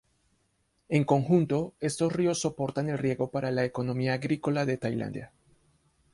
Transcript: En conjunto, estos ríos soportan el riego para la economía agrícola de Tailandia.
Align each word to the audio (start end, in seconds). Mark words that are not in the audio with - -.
En 0.89 1.03
conjunto, 1.03 1.75
estos 1.79 2.11
ríos 2.11 2.39
soportan 2.41 2.89
el 2.89 2.97
riego 2.97 3.29
para 3.29 3.51
la 3.51 3.65
economía 3.65 4.13
agrícola 4.15 4.65
de 4.65 4.77
Tailandia. 4.77 5.31